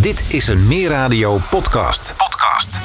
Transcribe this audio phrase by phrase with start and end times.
[0.00, 2.14] Dit is een Meer Radio podcast.
[2.16, 2.80] Podcast.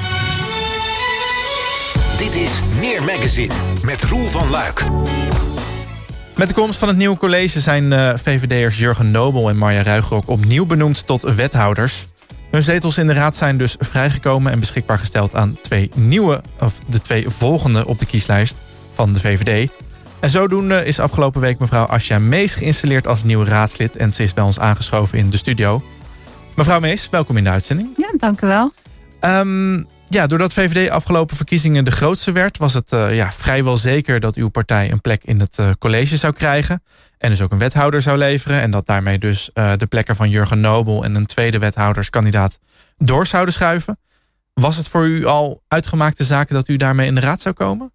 [2.18, 4.84] Dit is Meer Magazine met Roel van Luik.
[6.36, 10.28] Met de komst van het nieuwe college zijn uh, VVD'ers Jurgen Nobel en Marja Ruigrok
[10.28, 12.06] opnieuw benoemd tot wethouders.
[12.50, 16.78] Hun zetels in de raad zijn dus vrijgekomen en beschikbaar gesteld aan twee nieuwe, of
[16.86, 18.56] de twee volgende op de kieslijst
[18.92, 19.70] van de VVD.
[20.20, 24.34] En zodoende is afgelopen week mevrouw Asja Mees geïnstalleerd als nieuwe raadslid en ze is
[24.34, 25.82] bij ons aangeschoven in de studio.
[26.56, 27.88] Mevrouw Mees, welkom in de uitzending.
[27.96, 28.72] Ja, dank u wel.
[29.20, 34.20] Um, ja, doordat VVD afgelopen verkiezingen de grootste werd, was het uh, ja, vrijwel zeker
[34.20, 36.82] dat uw partij een plek in het uh, college zou krijgen.
[37.18, 38.60] En dus ook een wethouder zou leveren.
[38.60, 42.58] En dat daarmee dus uh, de plekken van Jurgen Nobel en een tweede wethouderskandidaat
[42.98, 43.98] door zouden schuiven.
[44.54, 47.92] Was het voor u al uitgemaakte zaken dat u daarmee in de raad zou komen?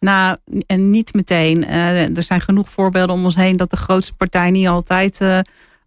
[0.00, 0.36] Nou,
[0.66, 1.66] en niet meteen.
[2.16, 5.20] er zijn genoeg voorbeelden om ons heen dat de grootste partij niet altijd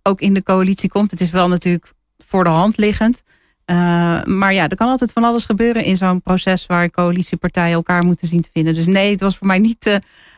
[0.03, 1.11] ook in de coalitie komt.
[1.11, 1.93] Het is wel natuurlijk
[2.35, 3.23] voor de hand liggend.
[3.65, 8.05] Uh, maar ja, er kan altijd van alles gebeuren in zo'n proces waar coalitiepartijen elkaar
[8.05, 8.73] moeten zien te vinden.
[8.73, 9.95] Dus nee, het was voor mij niet uh,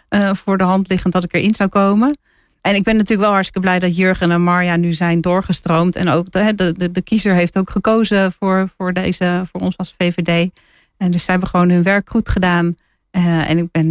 [0.09, 2.17] uh, voor de hand liggend dat ik erin zou komen.
[2.61, 5.95] En ik ben natuurlijk wel hartstikke blij dat Jurgen en Marja nu zijn doorgestroomd.
[5.95, 9.95] En ook de, de, de kiezer heeft ook gekozen voor, voor, deze, voor ons als
[9.97, 10.49] VVD.
[10.97, 12.75] En dus zij hebben gewoon hun werk goed gedaan.
[13.11, 13.87] en ik ben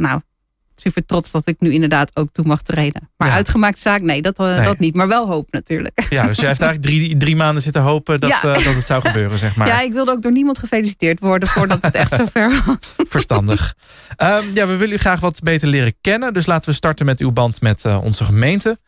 [0.00, 0.20] nou,
[0.82, 3.10] super trots dat ik nu inderdaad ook toe mag treden.
[3.16, 3.34] Maar ja.
[3.34, 4.64] uitgemaakte zaak, nee dat, uh, nee.
[4.64, 4.94] dat niet.
[4.94, 6.06] Maar wel hoop natuurlijk.
[6.10, 8.36] Ja, dus jij heeft eigenlijk drie, drie maanden zitten hopen dat, ja.
[8.36, 9.66] uh, dat het zou gebeuren, zeg maar.
[9.66, 12.94] Ja, ik wilde ook door niemand gefeliciteerd worden voordat het echt zover was.
[13.08, 13.74] Verstandig.
[14.18, 16.34] Um, ja, we willen u graag wat beter leren kennen.
[16.34, 18.78] Dus laten we starten met uw band met uh, onze gemeente.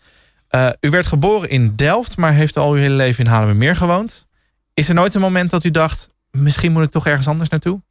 [0.80, 4.26] u werd geboren in Delft, maar heeft al uw hele leven in Haarlemmermeer gewoond.
[4.74, 7.82] Is er nooit een moment dat u dacht, misschien moet ik toch ergens anders naartoe?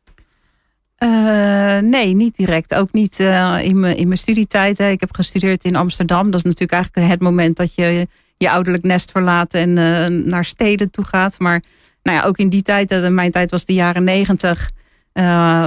[1.04, 2.74] Uh, nee, niet direct.
[2.74, 4.78] Ook niet uh, in mijn in mijn studietijd.
[4.78, 4.90] Hè.
[4.90, 6.26] Ik heb gestudeerd in Amsterdam.
[6.26, 10.46] Dat is natuurlijk eigenlijk het moment dat je je ouderlijk nest verlaat en uh, naar
[10.46, 11.40] steden toe gaat.
[11.40, 11.64] Maar
[12.04, 14.72] nou ja, ook in die tijd, mijn tijd was de jaren negentig,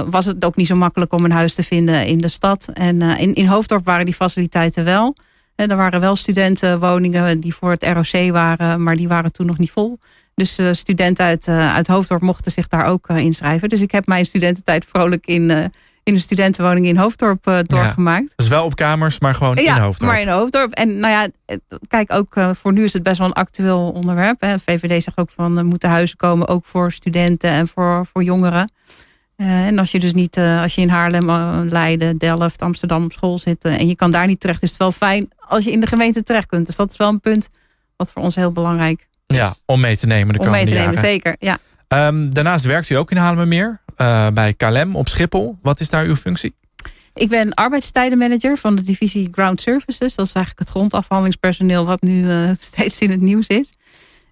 [0.09, 2.69] was het ook niet zo makkelijk om een huis te vinden in de stad.
[2.73, 5.15] En in, in Hoofddorp waren die faciliteiten wel.
[5.55, 9.57] En er waren wel studentenwoningen die voor het ROC waren, maar die waren toen nog
[9.57, 9.99] niet vol.
[10.37, 13.69] Dus uh, studenten uit, uh, uit Hoofddorp mochten zich daar ook uh, inschrijven.
[13.69, 15.49] Dus ik heb mijn studententijd vrolijk in,
[16.03, 18.23] in een studentenwoning in Hoofddorp doorgemaakt.
[18.27, 20.11] Ja, dus wel op kamers, maar gewoon ja, in Hoofddorp.
[20.11, 20.71] maar in Hoofddorp.
[20.71, 24.41] En nou ja, kijk, ook voor nu is het best wel een actueel onderwerp.
[24.41, 24.59] Hè.
[24.59, 28.71] VVD zegt ook van er moeten huizen komen, ook voor studenten en voor, voor jongeren.
[29.35, 31.29] en als je dus niet, als je in Haarlem,
[31.69, 34.91] Leiden, Delft, Amsterdam op school zit en je kan daar niet terecht, is het wel
[34.91, 36.65] fijn als je in de gemeente terecht kunt.
[36.65, 37.49] Dus dat is wel een punt
[37.95, 40.85] wat voor ons heel belangrijk ja, om mee te nemen de om mee te jaren.
[40.85, 41.35] nemen, zeker.
[41.39, 41.59] Ja.
[41.87, 45.57] Um, daarnaast werkt u ook in Haarlemmermeer uh, bij KLM op Schiphol.
[45.61, 46.55] Wat is daar uw functie?
[47.13, 50.15] Ik ben arbeidstijdenmanager van de divisie Ground Services.
[50.15, 53.73] Dat is eigenlijk het grondafhandelingspersoneel wat nu uh, steeds in het nieuws is.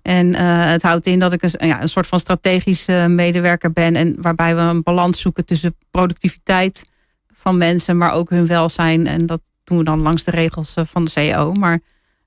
[0.01, 3.95] En uh, het houdt in dat ik een, ja, een soort van strategisch medewerker ben.
[3.95, 6.85] En waarbij we een balans zoeken tussen productiviteit
[7.33, 9.07] van mensen, maar ook hun welzijn.
[9.07, 11.53] En dat doen we dan langs de regels van de CEO.
[11.53, 11.79] Maar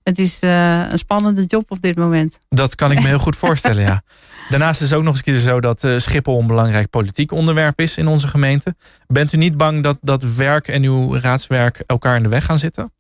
[0.09, 2.41] het is uh, een spannende job op dit moment.
[2.49, 4.03] Dat kan ik me heel goed voorstellen, ja.
[4.49, 7.81] Daarnaast is het ook nog eens keer zo dat uh, Schiphol een belangrijk politiek onderwerp
[7.81, 8.75] is in onze gemeente.
[9.07, 12.59] Bent u niet bang dat dat werk en uw raadswerk elkaar in de weg gaan
[12.59, 12.93] zitten?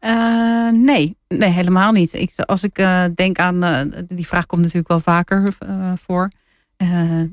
[0.00, 2.14] Uh, nee, nee, helemaal niet.
[2.14, 5.52] Ik, als ik denk aan, die vraag komt natuurlijk wel vaker
[6.04, 6.30] voor.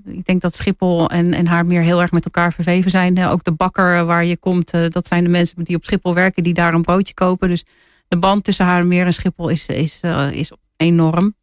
[0.05, 3.25] ik denk dat Schiphol en, en Haarmeer heel erg met elkaar verweven zijn.
[3.25, 6.53] ook de bakker waar je komt, dat zijn de mensen die op Schiphol werken, die
[6.53, 7.49] daar een broodje kopen.
[7.49, 7.63] Dus
[8.07, 11.35] de band tussen Haarlemmeer en Schiphol is, is, uh, is enorm.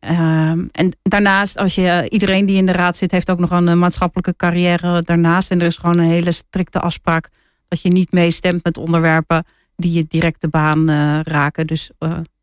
[0.00, 3.78] Um, en daarnaast, als je iedereen die in de raad zit, heeft ook nog een
[3.78, 5.50] maatschappelijke carrière daarnaast.
[5.50, 7.28] En er is gewoon een hele strikte afspraak
[7.68, 9.44] dat je niet meestemt met onderwerpen
[9.76, 10.90] die je direct de baan
[11.22, 11.66] raken.
[11.66, 11.90] Dus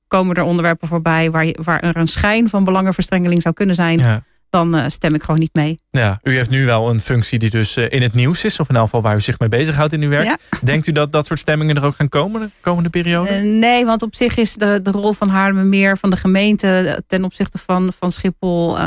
[0.08, 3.98] komen er onderwerpen voorbij waar, waar er een schijn van belangenverstrengeling zou kunnen zijn.
[3.98, 5.80] Ja dan uh, stem ik gewoon niet mee.
[5.90, 8.70] Ja, u heeft nu wel een functie die dus uh, in het nieuws is, of
[8.70, 10.26] in elk geval waar u zich mee bezighoudt in uw werk.
[10.26, 10.38] Ja.
[10.64, 13.30] Denkt u dat dat soort stemmingen er ook gaan komen de komende periode?
[13.30, 17.24] Uh, nee, want op zich is de, de rol van Haarlemmermeer, van de gemeente ten
[17.24, 18.78] opzichte van, van Schiphol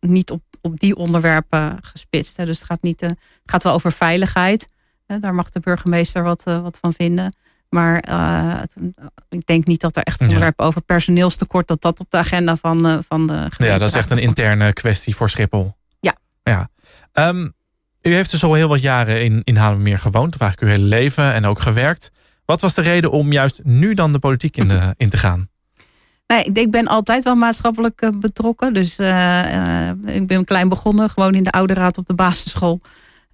[0.00, 2.36] niet op, op die onderwerpen gespitst.
[2.36, 2.44] Hè.
[2.44, 4.68] Dus het gaat, niet, het gaat wel over veiligheid.
[5.20, 7.34] Daar mag de burgemeester wat, wat van vinden.
[7.68, 8.60] Maar uh,
[9.28, 10.70] ik denk niet dat er echt onderwerpen ja.
[10.70, 13.94] over personeelstekort, dat dat op de agenda van, uh, van de gemeente Ja, dat is
[13.94, 15.76] echt een interne kwestie voor Schiphol.
[16.00, 16.16] Ja.
[16.42, 16.68] ja.
[17.12, 17.54] Um,
[18.02, 20.88] u heeft dus al heel wat jaren in, in Haarlemmermeer gewoond, of eigenlijk uw hele
[20.88, 22.10] leven en ook gewerkt.
[22.44, 25.48] Wat was de reden om juist nu dan de politiek in, de, in te gaan?
[26.26, 28.74] Nee, ik ben altijd wel maatschappelijk betrokken.
[28.74, 32.80] Dus uh, ik ben klein begonnen, gewoon in de oude raad op de basisschool.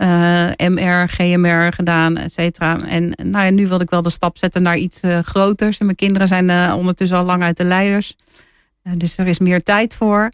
[0.02, 2.84] Uh, MR, GMR gedaan, et cetera.
[2.84, 5.78] En nou nu wilde ik wel de stap zetten naar iets uh, groters.
[5.78, 8.16] En mijn kinderen zijn uh, ondertussen al lang uit de leiders.
[8.96, 10.32] dus er is meer tijd voor.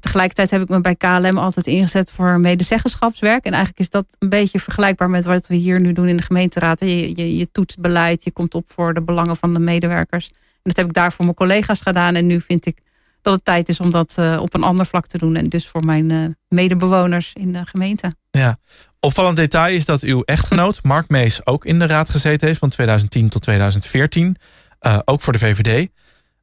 [0.00, 3.44] tegelijkertijd heb ik me bij KLM altijd ingezet voor medezeggenschapswerk.
[3.44, 6.22] En eigenlijk is dat een beetje vergelijkbaar met wat we hier nu doen in de
[6.22, 6.80] gemeenteraad.
[6.80, 7.48] Je, je, je
[7.78, 10.28] beleid, je komt op voor de belangen van de medewerkers.
[10.28, 12.14] En dat heb ik daar voor mijn collega's gedaan.
[12.14, 12.78] En nu vind ik
[13.22, 15.36] dat het tijd is om dat op een ander vlak te doen.
[15.36, 18.12] En dus voor mijn medebewoners in de gemeente.
[18.30, 18.58] Ja,
[19.00, 22.68] Opvallend detail is dat uw echtgenoot Mark Mees ook in de raad gezeten heeft van
[22.68, 24.24] 2010 tot 2014.
[24.26, 25.88] Uh, eh, ook voor de VVD.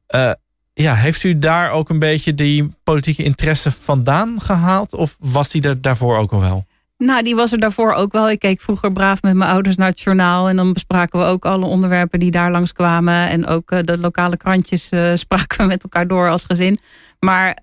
[0.06, 0.30] Eh,
[0.74, 4.92] ja, heeft u daar ook een beetje die politieke interesse vandaan gehaald?
[4.92, 6.66] Of was die er daarvoor ook al wel?
[6.98, 8.30] Nou, die was er daarvoor ook wel.
[8.30, 10.48] Ik keek vroeger braaf met mijn ouders naar het journaal.
[10.48, 13.28] En dan bespraken we ook alle onderwerpen die daar langskwamen.
[13.28, 16.78] En ook eh, de lokale krantjes spraken we met elkaar door als gezin.
[17.20, 17.56] Maar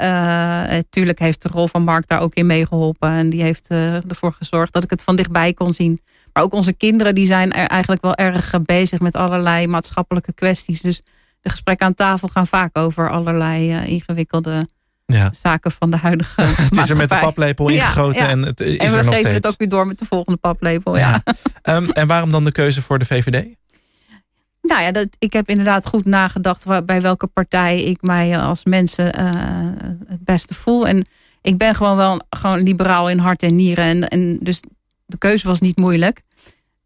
[0.70, 3.10] natuurlijk eh, heeft de rol van Mark daar ook in meegeholpen.
[3.10, 6.02] En die heeft uh, ervoor gezorgd dat ik het van dichtbij kon zien.
[6.34, 10.82] Maar ook onze kinderen die zijn er eigenlijk wel erg bezig met allerlei maatschappelijke kwesties.
[10.82, 11.02] Dus
[11.42, 14.68] de gesprekken aan tafel gaan vaak over allerlei uh, ingewikkelde
[15.06, 15.32] ja.
[15.42, 18.80] zaken van de huidige Het is er met de paplepel ingegoten en het is en
[18.80, 19.06] er nog steeds.
[19.06, 20.98] En we geven het ook weer door met de volgende paplepel.
[20.98, 21.24] Ja.
[21.64, 23.46] Um, en waarom dan de keuze voor de VVD?
[24.62, 29.20] Nou ja, dat, ik heb inderdaad goed nagedacht bij welke partij ik mij als mensen
[29.20, 29.32] uh,
[30.08, 30.88] het beste voel.
[30.88, 31.08] En
[31.42, 33.86] ik ben gewoon wel gewoon liberaal in hart en nieren.
[33.86, 34.62] En, en dus
[35.06, 36.22] de keuze was niet moeilijk.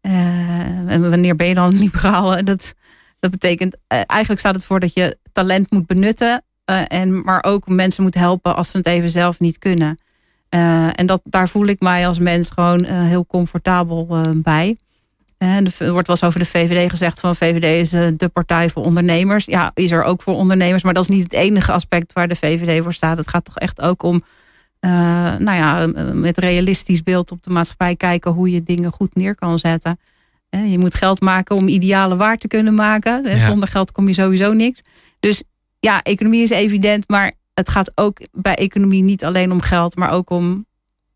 [0.02, 2.44] Uh, en wanneer ben je dan liberaal?
[2.44, 2.74] Dat,
[3.18, 6.44] dat betekent, uh, eigenlijk staat het voor dat je talent moet benutten.
[6.88, 9.98] En, maar ook mensen moet helpen als ze het even zelf niet kunnen.
[10.94, 14.76] en dat, daar voel ik mij als mens gewoon heel comfortabel bij.
[15.40, 18.84] Er wordt wel eens over de VVD gezegd van VVD is eh, de partij voor
[18.84, 19.44] ondernemers.
[19.44, 22.36] Ja, is er ook voor ondernemers, maar dat is niet het enige aspect waar de
[22.36, 23.16] VVD voor staat.
[23.16, 24.22] Het gaat toch echt ook om,
[24.80, 29.58] nou ja, met realistisch beeld op de maatschappij kijken hoe je dingen goed neer kan
[29.58, 29.98] zetten.
[30.48, 33.38] Je moet geld maken om idealen waar te kunnen maken.
[33.38, 34.82] Zonder geld kom je sowieso niks.
[35.20, 35.42] Dus
[35.80, 40.10] ja, economie is evident, maar het gaat ook bij economie niet alleen om geld, maar
[40.10, 40.66] ook om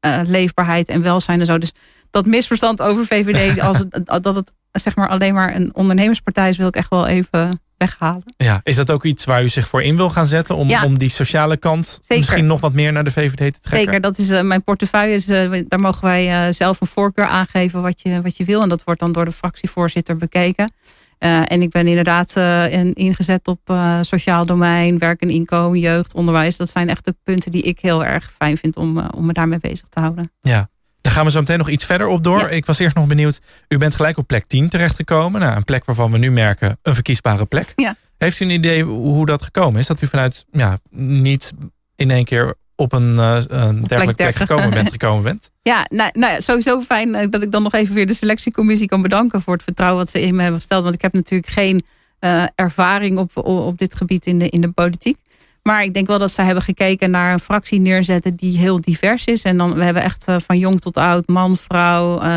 [0.06, 1.58] uh, leefbaarheid en welzijn en zo.
[1.58, 1.72] Dus
[2.10, 6.56] dat misverstand over VVD, als het, dat het zeg maar alleen maar een ondernemerspartij is,
[6.56, 8.34] wil ik echt wel even weghalen.
[8.36, 10.56] Ja, is dat ook iets waar u zich voor in wil gaan zetten?
[10.56, 13.78] Om, om die sociale kant misschien nog wat meer naar de VVD te trekken?
[13.78, 15.14] Zeker, dat is uh, mijn portefeuille.
[15.14, 18.62] Is, uh, daar mogen wij zelf een voorkeur aangeven wat je, wat je wil.
[18.62, 20.72] En dat wordt dan door de fractievoorzitter bekeken.
[21.18, 22.36] En ik ben inderdaad
[22.70, 26.56] in, ingezet op sociaal domein, werk en inkomen, jeugd, onderwijs.
[26.56, 29.58] Dat zijn echt de punten die ik heel erg fijn vind om, om me daarmee
[29.58, 30.30] bezig te houden.
[30.40, 30.68] Ja,
[31.00, 32.50] daar gaan we zo meteen nog iets verder op door.
[32.50, 33.40] Ik was eerst nog benieuwd.
[33.68, 35.40] U bent gelijk op plek 10 terechtgekomen.
[35.40, 37.72] Nou, een plek waarvan we nu merken een verkiesbare plek.
[37.76, 37.96] Ja.
[38.18, 39.86] Heeft u een idee hoe dat gekomen is?
[39.86, 41.52] Dat u vanuit ja, niet
[41.96, 45.50] in één keer op een, uh, een dergelijke plek gekomen bent, gekomen bent?
[45.62, 48.88] Ja, nou, nou ja, sowieso fijn eh, dat ik dan nog even weer de selectiecommissie
[48.88, 50.82] kan bedanken voor het vertrouwen wat ze in me hebben gesteld.
[50.82, 51.84] Want ik heb natuurlijk geen
[52.20, 55.16] uh, ervaring op, op dit gebied in de, in de politiek.
[55.64, 59.24] Maar ik denk wel dat zij hebben gekeken naar een fractie neerzetten die heel divers
[59.24, 59.42] is.
[59.42, 62.36] En dan we hebben echt uh, van jong tot oud, man, vrouw, uh,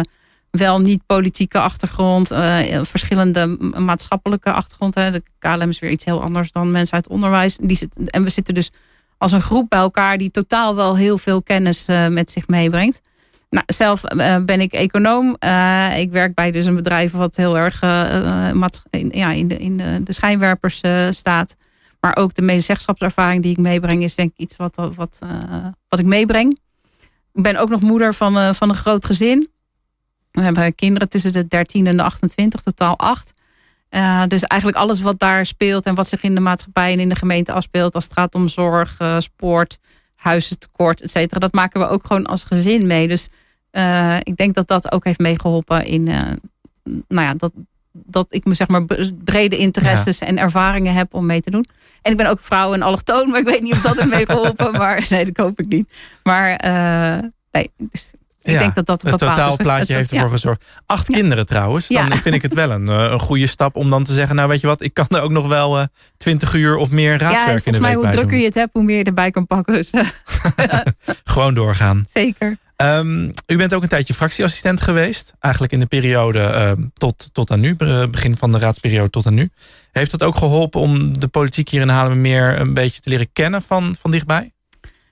[0.51, 4.95] wel niet politieke achtergrond, uh, verschillende maatschappelijke achtergrond.
[4.95, 5.11] Hè.
[5.11, 7.57] De KLM is weer iets heel anders dan mensen uit onderwijs.
[7.61, 8.71] Die zit, en we zitten dus
[9.17, 13.01] als een groep bij elkaar die totaal wel heel veel kennis met zich meebrengt.
[13.49, 14.01] Nou, zelf
[14.45, 15.29] ben ik econoom.
[15.95, 17.81] ik werk bij dus een bedrijf wat heel erg
[18.89, 21.55] in, ja, in, de, in de, de schijnwerpers staat.
[21.99, 25.19] Maar ook de medezeggenschapservaring die ik meebreng is denk ik iets wat, wat,
[25.87, 26.59] wat ik meebreng.
[27.33, 29.49] Ik ben ook nog moeder van, van een groot gezin.
[30.31, 33.33] We hebben kinderen tussen de 13 en de 28, totaal acht.
[33.97, 37.09] Uh, dus eigenlijk alles wat daar speelt en wat zich in de maatschappij en in
[37.09, 37.95] de gemeente afspeelt.
[37.95, 39.77] Als het gaat om zorg, sport,
[40.15, 41.39] huizentekort, et cetera.
[41.39, 43.07] Dat maken we ook gewoon als gezin mee.
[43.07, 43.29] Dus
[44.23, 46.03] ik denk dat dat ook heeft meegeholpen in
[47.07, 47.51] nou ja, dat,
[47.91, 48.85] dat ik me zeg maar
[49.23, 51.67] brede interesses en ervaringen heb om mee te doen.
[52.01, 54.71] En ik ben ook vrouw en allochtoon, maar ik weet niet of dat ermee geholpen.
[54.81, 55.93] maar nee, dat hoop ik niet.
[56.23, 58.13] Maar uh, nee, dus
[58.47, 60.65] ik denk dat dat een Het totaalplaatje heeft ervoor gezorgd.
[60.85, 61.87] Acht kinderen trouwens.
[61.87, 64.35] Dan vind ik het wel een, eh, een goede stap om dan te zeggen...
[64.35, 65.87] nou weet je wat, ik kan er ook nog wel uh, eh,
[66.17, 68.69] 20 uur of meer raadswerk in de week volgens mij hoe drukker je het hebt,
[68.73, 69.73] hoe meer je erbij kan pakken.
[69.73, 69.91] Dus,
[71.23, 72.05] Gewoon doorgaan.
[72.13, 72.57] Zeker.
[72.81, 75.33] Um, u bent ook een tijdje fractieassistent geweest.
[75.39, 77.75] Eigenlijk in de periode uh, tot, tot aan nu,
[78.11, 79.49] begin van de raadsperiode tot aan nu.
[79.91, 83.29] Heeft dat ook geholpen om de politiek hier in Haarlem meer een beetje te leren
[83.33, 84.51] kennen van, van dichtbij?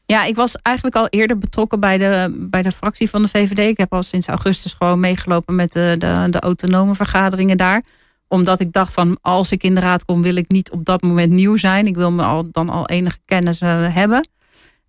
[0.05, 3.59] Ja, ik was eigenlijk al eerder betrokken bij de, bij de fractie van de VVD.
[3.59, 7.83] Ik heb al sinds augustus gewoon meegelopen met de, de, de autonome vergaderingen daar.
[8.27, 11.01] Omdat ik dacht van als ik in de raad kom wil ik niet op dat
[11.01, 11.87] moment nieuw zijn.
[11.87, 14.29] Ik wil me al, dan al enige kennis uh, hebben.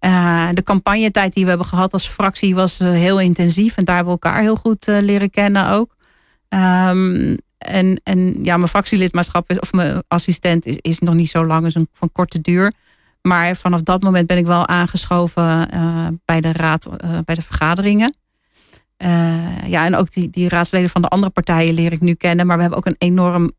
[0.01, 3.77] Uh, de campagnetijd die we hebben gehad als fractie was uh, heel intensief.
[3.77, 5.95] En daar hebben we elkaar heel goed leren kennen ook.
[6.49, 11.67] Um, en, en ja, mijn fractielidmaatschap of mijn assistent is, is nog niet zo lang,
[11.67, 12.73] is een, van korte duur.
[13.27, 15.69] Maar vanaf dat moment ben ik wel aangeschoven
[16.25, 16.89] bij de raad,
[17.25, 18.17] bij de vergaderingen.
[19.67, 22.47] ja, en ook die, die raadsleden van de andere partijen leer ik nu kennen.
[22.47, 23.53] Maar we hebben ook een enorm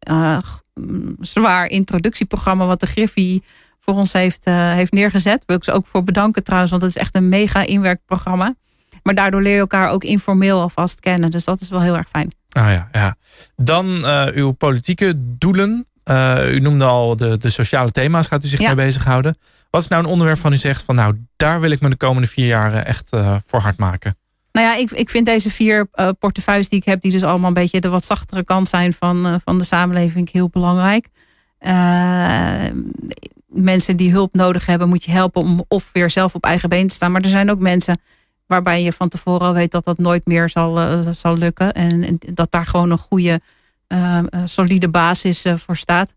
[1.20, 3.44] zwaar introductieprogramma wat de Griffie
[3.80, 5.44] voor ons heeft, heeft neergezet.
[5.46, 8.56] Wil ik ze ook voor bedanken trouwens, want het is echt een mega inwerkprogramma.
[9.04, 11.32] Maar daardoor leer je elkaar ook informeel alvast kennen.
[11.32, 12.36] Dus dat is wel heel erg fijn.
[12.50, 13.16] Ah ja, ja.
[13.56, 15.87] Dan uw politieke doelen.
[16.10, 18.68] Uh, u noemde al de, de sociale thema's, gaat u zich ja.
[18.68, 19.38] mee bezighouden.
[19.70, 21.96] Wat is nou een onderwerp van u zegt van nou, daar wil ik me de
[21.96, 24.18] komende vier jaar echt uh, voor hard maken?
[24.52, 27.48] Nou ja, ik, ik vind deze vier uh, portefeuilles die ik heb, die dus allemaal
[27.48, 31.08] een beetje de wat zachtere kant zijn van, van de samenleving, heel belangrijk.
[33.48, 36.88] mensen die hulp nodig hebben, moet je helpen om of weer zelf op eigen been
[36.88, 37.12] te staan.
[37.12, 38.02] Maar er zijn ook mensen
[38.46, 40.80] waarbij je van tevoren al weet dat dat nooit meer zal,
[41.14, 41.74] zal lukken.
[41.74, 43.42] En, en, dat daar gewoon een goede,
[44.46, 46.14] solide basis uh, voor staat.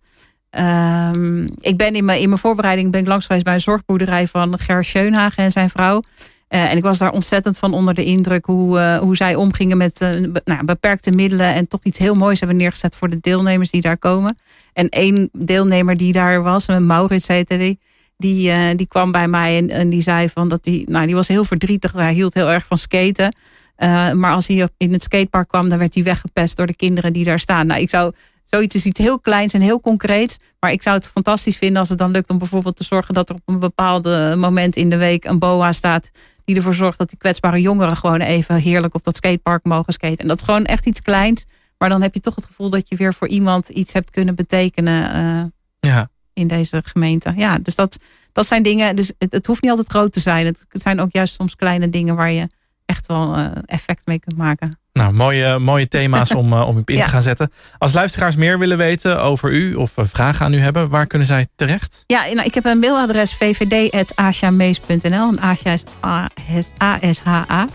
[0.50, 4.27] Ehm, ik ben in mijn, in mijn voorbereiding ben ik langs geweest bij een zorgboerderij
[4.27, 6.03] van Ger Scheunhagen en zijn vrouw.
[6.49, 10.00] en ik was daar ontzettend van onder de indruk hoe, hoe zij omgingen met
[10.45, 11.55] nou, beperkte middelen.
[11.55, 14.39] En toch iets heel moois hebben neergezet voor de deelnemers die daar komen.
[14.73, 17.79] En één deelnemer die daar was, Maurits heette die
[18.21, 21.29] die, die kwam bij mij en, en die zei van dat die, nou, die was
[21.29, 21.93] heel verdrietig.
[21.93, 23.35] Hij hield heel erg van skaten.
[23.83, 27.13] Uh, maar als hij in het skatepark kwam, dan werd hij weggepest door de kinderen
[27.13, 27.67] die daar staan.
[27.67, 28.13] Nou, ik zou,
[28.45, 30.39] zoiets is iets heel kleins en heel concreets.
[30.61, 33.29] Maar ik zou het fantastisch vinden als het dan lukt om bijvoorbeeld te zorgen dat
[33.29, 36.11] er op een bepaalde moment in de week een BOA staat.
[36.45, 40.19] Die ervoor zorgt dat die kwetsbare jongeren gewoon even heerlijk op dat skatepark mogen skaten.
[40.19, 41.45] En dat is gewoon echt iets kleins.
[41.79, 44.35] Maar dan heb je toch het gevoel dat je weer voor iemand iets hebt kunnen
[44.35, 45.17] betekenen.
[45.17, 46.09] Uh, ja
[46.41, 47.33] in deze gemeente.
[47.37, 47.99] Ja, dus dat,
[48.33, 48.97] dat zijn dingen.
[48.97, 50.47] Dus het, het hoeft niet altijd groot te zijn.
[50.47, 52.49] Het, zijn ook juist soms kleine dingen waar je
[52.91, 54.79] echt wel uh, effect mee kunt maken.
[54.93, 57.53] Nou, mooie, mooie thema's om, uh, om op in te gaan zetten.
[57.79, 61.27] Als luisteraars meer willen weten over u of uh, vragen aan u hebben, waar kunnen
[61.27, 62.05] zij terecht?
[62.07, 65.29] Ja, nou, ik heb een mailadres vvd.asjamees.nl.
[65.29, 65.85] En Asja is
[66.83, 67.67] A-S-H-A.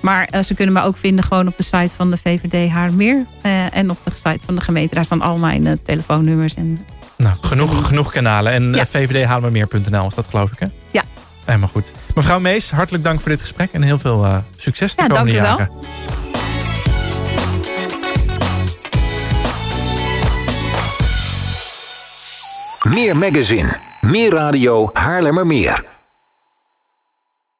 [0.00, 3.26] Maar uh, ze kunnen me ook vinden gewoon op de site van de VVD Haarmeer.
[3.46, 4.94] Uh, en op de site van de gemeente.
[4.94, 8.52] Daar staan al mijn uh, telefoonnummers en nou, genoeg, genoeg kanalen.
[8.52, 8.86] En ja.
[8.86, 10.66] vvdhalememeer.nl is dat geloof ik hè?
[10.90, 11.02] Ja.
[11.44, 11.92] Helemaal goed.
[12.14, 13.72] Mevrouw Mees, hartelijk dank voor dit gesprek.
[13.72, 15.68] En heel veel uh, succes de ja, komende dank jaren.
[15.72, 15.82] Wel.
[22.92, 25.93] Meer magazine, meer radio, Haarlemmermeer.